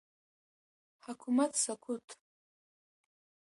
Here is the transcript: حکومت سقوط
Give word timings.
حکومت 1.05 1.51
سقوط 1.63 2.05